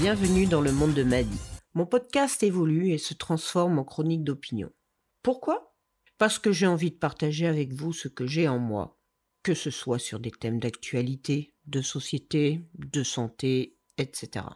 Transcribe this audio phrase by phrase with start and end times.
[0.00, 1.38] Bienvenue dans le monde de Maddy.
[1.74, 4.70] Mon podcast évolue et se transforme en chronique d'opinion.
[5.22, 5.74] Pourquoi?
[6.16, 8.98] Parce que j'ai envie de partager avec vous ce que j'ai en moi,
[9.42, 14.46] que ce soit sur des thèmes d'actualité, de société, de santé, etc.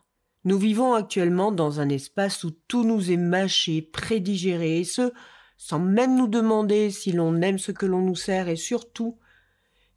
[0.45, 5.12] Nous vivons actuellement dans un espace où tout nous est mâché, prédigéré, et ce,
[5.59, 9.19] sans même nous demander si l'on aime ce que l'on nous sert et surtout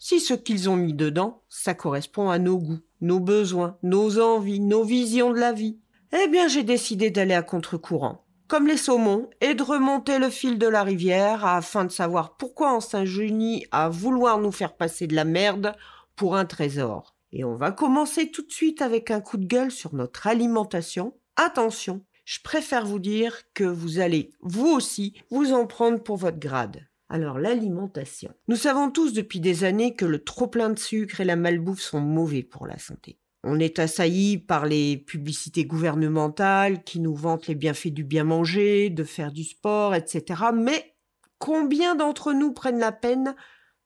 [0.08, 4.60] si ce qu'ils ont mis dedans, ça correspond à nos goûts, nos besoins, nos envies,
[4.60, 5.80] nos visions de la vie.
[6.14, 10.60] Eh bien, j'ai décidé d'aller à contre-courant, comme les saumons, et de remonter le fil
[10.60, 15.16] de la rivière afin de savoir pourquoi on s'ingénie à vouloir nous faire passer de
[15.16, 15.74] la merde
[16.16, 17.16] pour un trésor.
[17.32, 21.18] Et on va commencer tout de suite avec un coup de gueule sur notre alimentation.
[21.36, 26.38] Attention, je préfère vous dire que vous allez, vous aussi, vous en prendre pour votre
[26.38, 26.86] grade.
[27.08, 28.34] Alors l'alimentation.
[28.48, 31.82] Nous savons tous depuis des années que le trop plein de sucre et la malbouffe
[31.82, 33.20] sont mauvais pour la santé.
[33.44, 38.90] On est assailli par les publicités gouvernementales qui nous vantent les bienfaits du bien manger,
[38.90, 40.46] de faire du sport, etc.
[40.52, 40.96] Mais
[41.38, 43.36] combien d'entre nous prennent la peine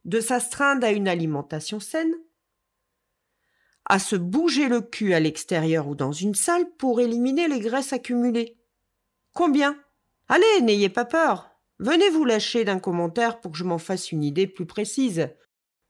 [0.05, 2.13] de s'astreindre à une alimentation saine?
[3.83, 7.91] À se bouger le cul à l'extérieur ou dans une salle pour éliminer les graisses
[7.91, 8.57] accumulées
[9.33, 9.77] Combien?
[10.29, 11.48] Allez, n'ayez pas peur,
[11.79, 15.29] Venez vous lâcher d'un commentaire pour que je m'en fasse une idée plus précise.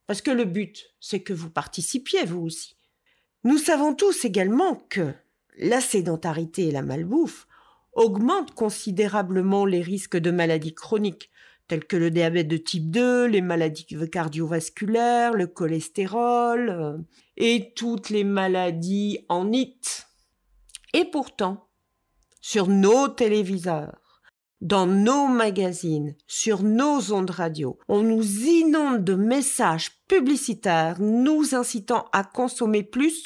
[0.06, 2.76] Parce que le but, c'est que vous participiez, vous aussi.
[3.42, 5.12] Nous savons tous également que
[5.58, 7.48] la sédentarité et la malbouffe
[7.92, 11.30] augmentent considérablement les risques de maladies chroniques,
[11.66, 16.98] telles que le diabète de type 2, les maladies cardiovasculaires, le cholestérol euh,
[17.36, 20.06] et toutes les maladies en IT.
[20.94, 21.68] Et pourtant,
[22.40, 24.09] sur nos téléviseurs,
[24.60, 27.78] dans nos magazines, sur nos ondes radio.
[27.88, 33.24] On nous inonde de messages publicitaires nous incitant à consommer plus.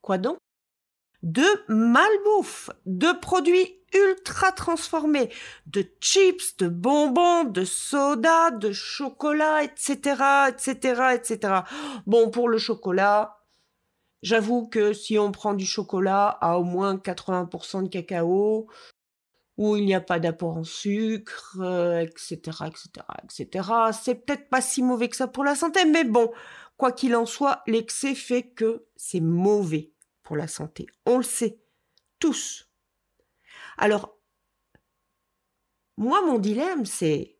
[0.00, 0.38] Quoi donc?
[1.22, 5.30] De malbouffe, de produits ultra transformés,
[5.66, 11.54] de chips, de bonbons, de soda, de chocolat, etc., etc., etc.
[12.06, 13.38] Bon, pour le chocolat,
[14.22, 18.66] j'avoue que si on prend du chocolat à au moins 80% de cacao,
[19.56, 21.56] où il n'y a pas d'apport en sucre,
[22.02, 23.68] etc., etc., etc.
[23.92, 26.32] C'est peut-être pas si mauvais que ça pour la santé, mais bon,
[26.76, 30.86] quoi qu'il en soit, l'excès fait que c'est mauvais pour la santé.
[31.06, 31.60] On le sait,
[32.18, 32.68] tous.
[33.78, 34.18] Alors,
[35.96, 37.36] moi, mon dilemme, c'est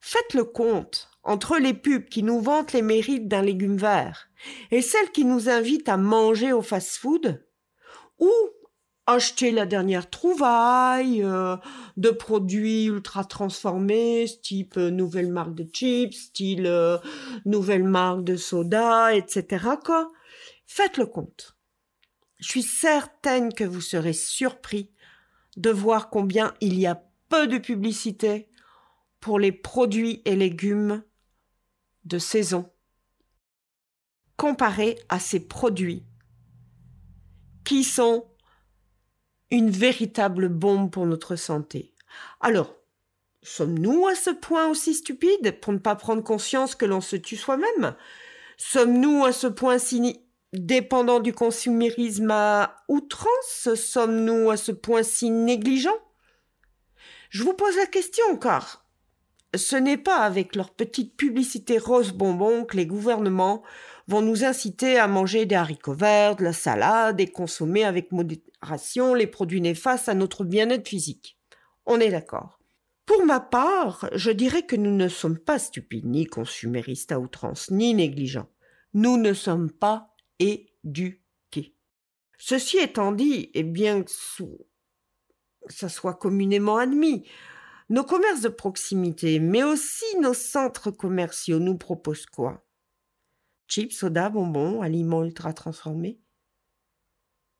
[0.00, 4.28] faites le compte entre les pubs qui nous vantent les mérites d'un légume vert
[4.72, 7.46] et celles qui nous invitent à manger au fast-food,
[8.18, 8.32] ou
[9.06, 11.56] acheter la dernière trouvaille euh,
[11.96, 16.98] de produits ultra transformés, type euh, nouvelle marque de chips, style euh,
[17.44, 19.66] nouvelle marque de soda, etc.
[20.66, 21.56] Faites le compte.
[22.38, 24.90] Je suis certaine que vous serez surpris
[25.56, 28.48] de voir combien il y a peu de publicité
[29.20, 31.02] pour les produits et légumes
[32.04, 32.70] de saison
[34.36, 36.04] comparé à ces produits
[37.64, 38.31] qui sont
[39.52, 41.94] une véritable bombe pour notre santé.
[42.40, 42.74] Alors,
[43.42, 47.36] sommes-nous à ce point aussi stupides pour ne pas prendre conscience que l'on se tue
[47.36, 47.94] soi-même?
[48.56, 50.20] Sommes-nous à ce point si
[50.54, 53.74] dépendants du consumérisme à outrance?
[53.74, 56.00] Sommes-nous à ce point si négligents?
[57.28, 58.86] Je vous pose la question car
[59.54, 63.62] ce n'est pas avec leur petite publicité rose bonbon que les gouvernements
[64.08, 68.12] vont nous inciter à manger des haricots verts, de la salade et consommer avec
[68.62, 71.38] modération les produits néfastes à notre bien-être physique.
[71.84, 72.60] On est d'accord.
[73.06, 77.70] Pour ma part, je dirais que nous ne sommes pas stupides, ni consuméristes à outrance,
[77.70, 78.48] ni négligents.
[78.94, 81.74] Nous ne sommes pas éduqués.
[82.38, 84.12] Ceci étant dit, et bien que
[85.68, 87.28] ça soit communément admis,
[87.88, 92.64] nos commerces de proximité, mais aussi nos centres commerciaux nous proposent quoi?
[93.66, 96.20] Chips, soda, bonbons, aliments ultra transformés.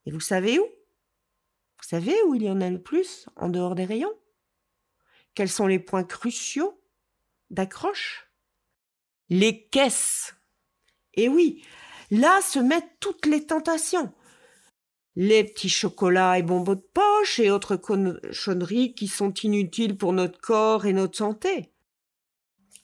[0.07, 0.65] Et vous savez où?
[1.83, 4.15] Vous savez où il y en a le plus en dehors des rayons?
[5.35, 6.81] Quels sont les points cruciaux
[7.51, 8.31] d'accroche?
[9.29, 10.35] Les caisses.
[11.15, 11.65] Et oui,
[12.11, 14.13] là se mettent toutes les tentations.
[15.17, 20.41] Les petits chocolats et bonbons de poche et autres cochonneries qui sont inutiles pour notre
[20.41, 21.73] corps et notre santé.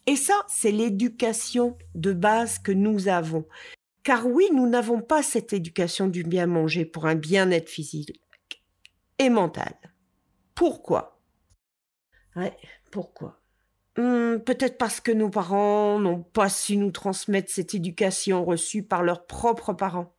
[0.07, 3.47] Et ça, c'est l'éducation de base que nous avons.
[4.03, 8.21] Car oui, nous n'avons pas cette éducation du bien manger pour un bien-être physique
[9.19, 9.75] et mental.
[10.55, 11.21] Pourquoi?
[12.37, 12.57] Ouais,
[12.91, 13.41] pourquoi?
[13.97, 19.03] Hmm, Peut-être parce que nos parents n'ont pas su nous transmettre cette éducation reçue par
[19.03, 20.15] leurs propres parents.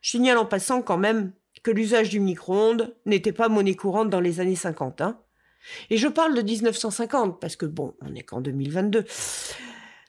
[0.00, 1.32] Je signale en passant quand même
[1.62, 5.00] que l'usage du micro-ondes n'était pas monnaie courante dans les années 50.
[5.00, 5.20] Hein.
[5.90, 9.04] Et je parle de 1950 parce que, bon, on n'est qu'en 2022.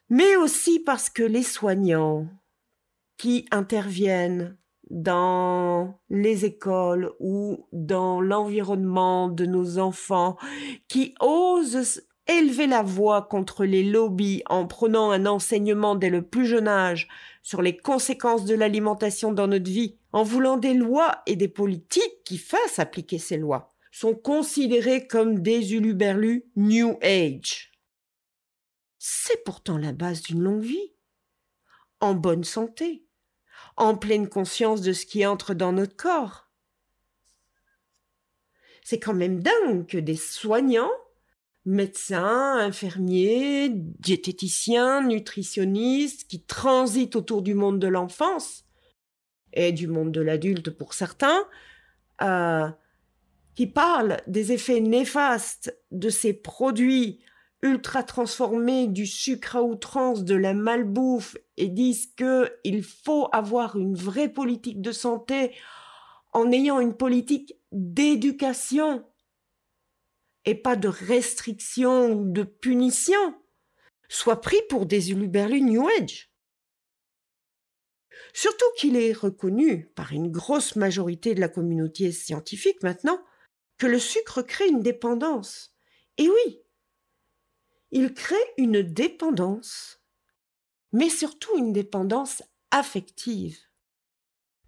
[0.10, 2.28] Mais aussi parce que les soignants
[3.18, 4.58] qui interviennent
[4.90, 10.38] dans les écoles ou dans l'environnement de nos enfants,
[10.88, 16.46] qui osent élever la voix contre les lobbies en prenant un enseignement dès le plus
[16.46, 17.08] jeune âge
[17.42, 22.24] sur les conséquences de l'alimentation dans notre vie, en voulant des lois et des politiques
[22.26, 27.72] qui fassent appliquer ces lois, sont considérés comme des uluberlus New Age.
[29.00, 30.94] C'est pourtant la base d'une longue vie,
[32.02, 33.06] en bonne santé,
[33.80, 36.50] en pleine conscience de ce qui entre dans notre corps.
[38.84, 40.92] C'est quand même dingue que des soignants,
[41.66, 48.66] médecins, infirmiers, diététiciens, nutritionnistes qui transitent autour du monde de l'enfance
[49.54, 51.46] et du monde de l'adulte pour certains,
[52.22, 52.68] euh,
[53.56, 57.20] qui parlent des effets néfastes de ces produits
[57.62, 63.78] ultra transformés du sucre à outrance, de la malbouffe et disent que il faut avoir
[63.78, 65.54] une vraie politique de santé
[66.32, 69.06] en ayant une politique d'éducation
[70.46, 73.36] et pas de restriction ou de punition,
[74.08, 76.32] soit pris pour des uluberlus New Age.
[78.34, 83.20] Surtout qu'il est reconnu par une grosse majorité de la communauté scientifique maintenant
[83.78, 85.76] que le sucre crée une dépendance.
[86.18, 86.62] Et oui,
[87.92, 89.99] il crée une dépendance,
[90.92, 93.58] mais surtout une dépendance affective.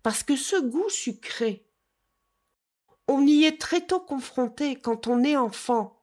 [0.03, 1.67] Parce que ce goût sucré,
[3.07, 6.01] on y est très tôt confronté quand on est enfant.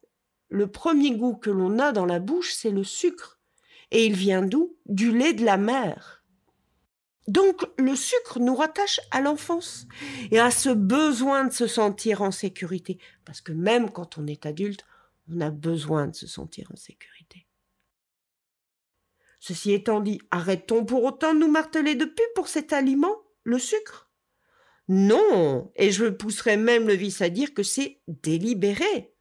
[0.48, 3.40] Le premier goût que l'on a dans la bouche, c'est le sucre.
[3.90, 4.76] Et il vient d'où?
[4.86, 6.24] Du lait de la mère.
[7.26, 9.86] Donc le sucre nous rattache à l'enfance
[10.30, 12.98] et à ce besoin de se sentir en sécurité.
[13.24, 14.84] Parce que même quand on est adulte,
[15.30, 17.17] on a besoin de se sentir en sécurité.
[19.48, 23.58] Ceci étant dit, arrêtons pour autant de nous marteler de pub pour cet aliment, le
[23.58, 24.10] sucre
[24.88, 29.14] Non, et je pousserai même le vice à dire que c'est délibéré.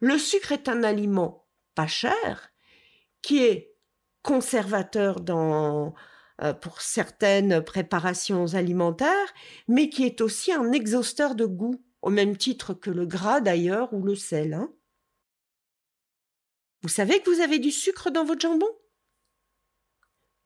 [0.00, 2.50] Le sucre est un aliment pas cher,
[3.22, 3.74] qui est
[4.20, 9.32] conservateur euh, pour certaines préparations alimentaires,
[9.66, 13.94] mais qui est aussi un exhausteur de goût au même titre que le gras d'ailleurs
[13.94, 14.52] ou le sel.
[14.52, 14.70] Hein.
[16.84, 18.68] Vous savez que vous avez du sucre dans votre jambon?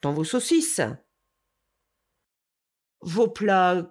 [0.02, 0.80] Dans vos saucisses.
[3.00, 3.90] Vos plats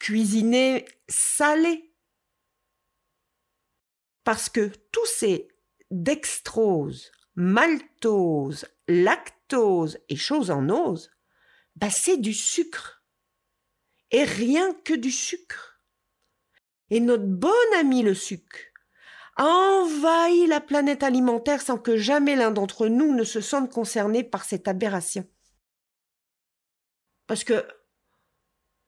[0.00, 1.94] cuisinés salés.
[4.24, 5.46] Parce que tous ces
[5.92, 11.12] dextrose, maltose, lactose et choses en ose,
[11.76, 13.04] bah c'est du sucre.
[14.10, 15.80] Et rien que du sucre.
[16.90, 18.58] Et notre bon ami le sucre
[19.38, 24.24] a envahi la planète alimentaire sans que jamais l'un d'entre nous ne se sente concerné
[24.24, 25.24] par cette aberration.
[27.26, 27.64] Parce que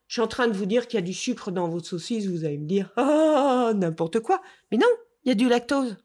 [0.09, 2.27] je suis en train de vous dire qu'il y a du sucre dans votre saucisse,
[2.27, 4.43] vous allez me dire Ah, n'importe quoi.
[4.73, 4.89] Mais non,
[5.23, 5.97] il y a du lactose.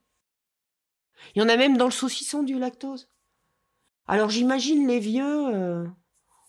[1.34, 3.10] Il y en a même dans le saucisson du lactose.
[4.06, 5.88] Alors j'imagine les vieux euh,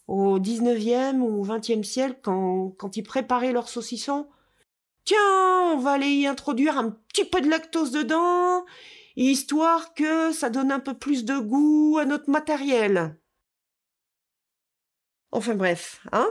[0.06, 4.28] au 19e ou 20e siècle, quand, quand ils préparaient leur saucisson,
[5.06, 8.66] Tiens, on va aller y introduire un petit peu de lactose dedans,
[9.14, 13.16] histoire que ça donne un peu plus de goût à notre matériel.
[15.30, 16.30] Enfin bref, hein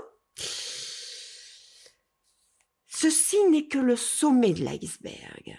[2.88, 5.58] Ceci n'est que le sommet de l'iceberg.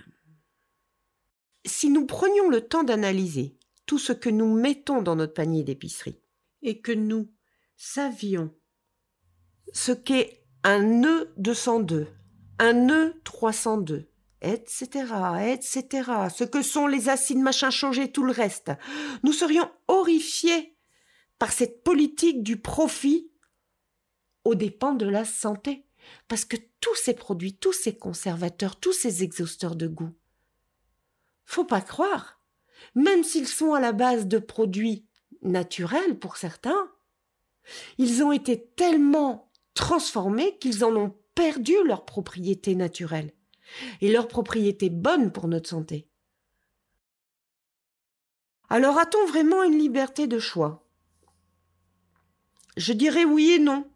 [1.64, 6.20] Si nous prenions le temps d'analyser tout ce que nous mettons dans notre panier d'épicerie,
[6.60, 7.32] et que nous
[7.76, 8.54] savions
[9.72, 12.08] ce qu'est un nœud 202,
[12.58, 14.08] un nœud 302,
[14.40, 15.04] etc.,
[15.46, 18.72] etc., ce que sont les acides machin changés, tout le reste.
[19.22, 20.76] Nous serions horrifiés
[21.38, 23.30] par cette politique du profit
[24.44, 25.86] aux dépens de la santé.
[26.28, 30.14] Parce que tous ces produits, tous ces conservateurs, tous ces exhausteurs de goût,
[31.44, 32.40] faut pas croire,
[32.94, 35.06] même s'ils sont à la base de produits
[35.42, 36.92] naturels pour certains,
[37.98, 43.32] ils ont été tellement transformés qu'ils en ont perdu leur propriété naturelle
[44.00, 46.08] et leur propriété bonne pour notre santé.
[48.68, 50.88] Alors a-t-on vraiment une liberté de choix?
[52.76, 53.88] Je dirais oui et non.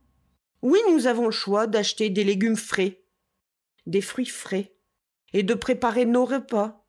[0.62, 3.02] Oui, nous avons le choix d'acheter des légumes frais,
[3.86, 4.76] des fruits frais,
[5.32, 6.86] et de préparer nos repas.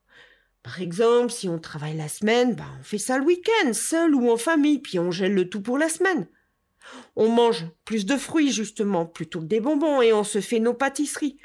[0.64, 4.30] Par exemple, si on travaille la semaine, bah on fait ça le week-end, seul ou
[4.30, 6.28] en famille, puis on gèle le tout pour la semaine.
[7.16, 10.74] On mange plus de fruits, justement, plutôt que des bonbons, et on se fait nos
[10.74, 11.38] pâtisseries,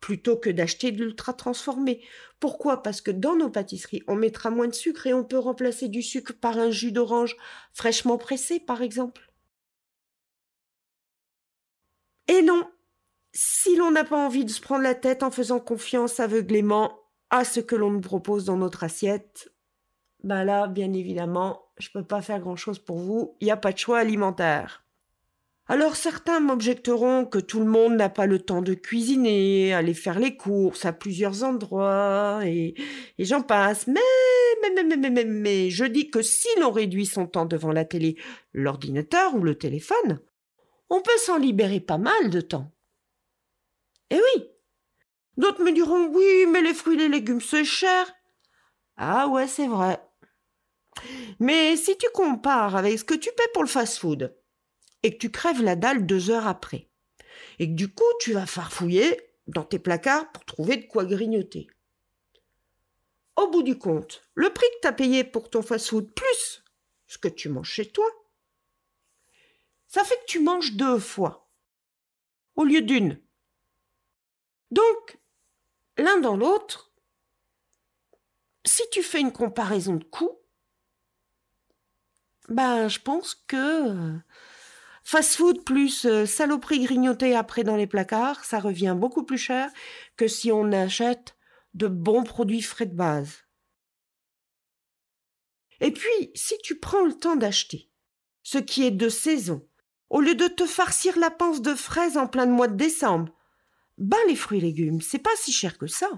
[0.00, 2.02] plutôt que d'acheter de l'ultra transformé.
[2.40, 2.82] Pourquoi?
[2.82, 6.02] Parce que dans nos pâtisseries, on mettra moins de sucre et on peut remplacer du
[6.02, 7.36] sucre par un jus d'orange
[7.72, 9.30] fraîchement pressé, par exemple.
[12.28, 12.68] Et non,
[13.32, 17.44] si l'on n'a pas envie de se prendre la tête en faisant confiance aveuglément à
[17.44, 19.52] ce que l'on nous propose dans notre assiette,
[20.22, 23.56] ben là, bien évidemment, je ne peux pas faire grand-chose pour vous, il n'y a
[23.56, 24.83] pas de choix alimentaire.
[25.66, 30.18] Alors certains m'objecteront que tout le monde n'a pas le temps de cuisiner, aller faire
[30.18, 32.74] les courses à plusieurs endroits, et,
[33.18, 33.86] j'en passe.
[33.86, 34.00] Mais,
[34.62, 37.86] mais, mais, mais, mais, mais, je dis que si l'on réduit son temps devant la
[37.86, 38.16] télé,
[38.52, 40.20] l'ordinateur ou le téléphone,
[40.90, 42.70] on peut s'en libérer pas mal de temps.
[44.10, 44.44] Eh oui.
[45.38, 48.14] D'autres me diront oui, mais les fruits et les légumes c'est cher.
[48.98, 49.98] Ah ouais, c'est vrai.
[51.40, 54.36] Mais si tu compares avec ce que tu paies pour le fast-food
[55.04, 56.88] et que tu crèves la dalle deux heures après,
[57.58, 61.68] et que du coup tu vas farfouiller dans tes placards pour trouver de quoi grignoter.
[63.36, 66.64] Au bout du compte, le prix que tu as payé pour ton fast-food plus
[67.06, 68.06] ce que tu manges chez toi,
[69.88, 71.50] ça fait que tu manges deux fois
[72.56, 73.20] au lieu d'une.
[74.70, 75.18] Donc,
[75.98, 76.94] l'un dans l'autre,
[78.64, 80.40] si tu fais une comparaison de coûts,
[82.48, 84.18] ben, je pense que
[85.04, 89.70] fast-food plus euh, saloperie grignotée après dans les placards, ça revient beaucoup plus cher
[90.16, 91.36] que si on achète
[91.74, 93.44] de bons produits frais de base.
[95.80, 97.90] Et puis, si tu prends le temps d'acheter
[98.42, 99.68] ce qui est de saison,
[100.10, 103.34] au lieu de te farcir la panse de fraises en plein mois de décembre,
[103.98, 106.08] ben les fruits et légumes, c'est pas si cher que ça.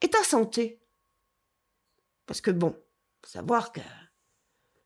[0.00, 0.80] Et ta santé?
[2.26, 2.72] Parce que bon,
[3.22, 3.80] faut savoir que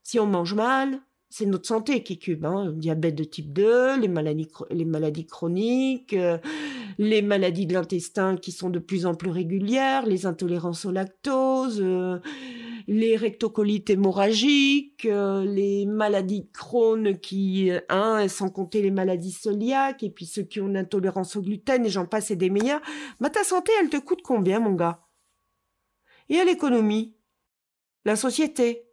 [0.02, 1.00] si on mange mal,
[1.31, 2.45] c'est notre santé qui cube.
[2.45, 2.67] Hein.
[2.67, 6.39] Le diabète de type 2, les maladies, les maladies chroniques, euh,
[6.97, 11.81] les maladies de l'intestin qui sont de plus en plus régulières, les intolérances au lactose,
[11.83, 12.19] euh,
[12.87, 17.71] les rectocolites hémorragiques, euh, les maladies de qui,
[18.29, 21.91] sans compter les maladies cœliaques, et puis ceux qui ont une intolérance au gluten, et
[21.91, 22.81] j'en passe et des meilleurs.
[23.21, 25.07] Bah, ta santé, elle te coûte combien, mon gars?
[26.31, 27.15] Et à l'économie?
[28.07, 28.88] La société?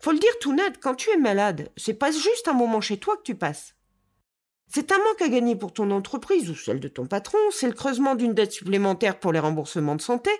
[0.00, 2.98] Faut le dire tout net, quand tu es malade, c'est pas juste un moment chez
[2.98, 3.74] toi que tu passes.
[4.66, 7.74] C'est un manque à gagner pour ton entreprise ou celle de ton patron, c'est le
[7.74, 10.30] creusement d'une dette supplémentaire pour les remboursements de santé,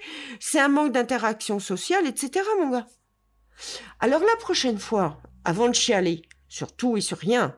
[0.40, 2.86] c'est un manque d'interaction sociale, etc., mon gars.
[4.00, 7.56] Alors la prochaine fois, avant de chialer, sur tout et sur rien,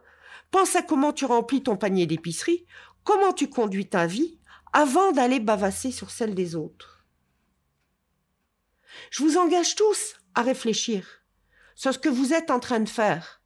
[0.51, 2.67] pense à comment tu remplis ton panier d'épicerie,
[3.05, 4.39] comment tu conduis ta vie,
[4.73, 7.07] avant d'aller bavasser sur celle des autres.
[9.11, 11.23] Je vous engage tous à réfléchir
[11.77, 13.43] sur ce que vous êtes en train de faire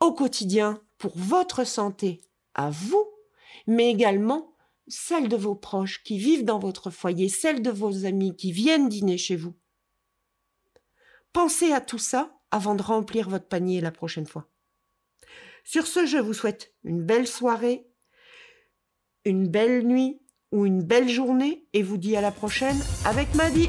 [0.00, 2.20] au quotidien pour votre santé
[2.54, 3.06] à vous,
[3.66, 4.54] mais également
[4.88, 8.88] celle de vos proches qui vivent dans votre foyer, celle de vos amis qui viennent
[8.88, 9.54] dîner chez vous.
[11.32, 14.48] Pensez à tout ça avant de remplir votre panier la prochaine fois.
[15.64, 17.86] Sur ce, je vous souhaite une belle soirée,
[19.24, 20.20] une belle nuit
[20.52, 23.68] ou une belle journée et vous dis à la prochaine avec Maddy.